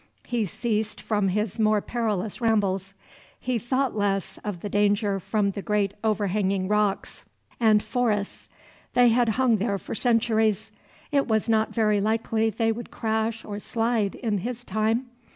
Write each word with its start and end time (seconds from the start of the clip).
He 0.23 0.45
ceased 0.45 0.99
from 0.99 1.27
his 1.27 1.59
more 1.59 1.79
perilous 1.79 2.41
rambles. 2.41 2.95
He 3.39 3.59
thought 3.59 3.95
less 3.95 4.39
of 4.43 4.61
the 4.61 4.67
danger 4.67 5.19
from 5.19 5.51
the 5.51 5.61
great 5.61 5.93
overhanging 6.03 6.67
rocks 6.67 7.23
and 7.59 7.83
forests; 7.83 8.49
they 8.95 9.09
had 9.09 9.29
hung 9.37 9.57
there 9.57 9.77
for 9.77 9.93
centuries; 9.93 10.71
it 11.11 11.27
was 11.27 11.47
not 11.47 11.71
very 11.71 12.01
likely 12.01 12.49
they 12.49 12.71
would 12.71 12.89
crash 12.89 13.45
or 13.45 13.59
slide 13.59 14.15
in 14.15 14.39
his 14.39 14.63
time. 14.63 15.05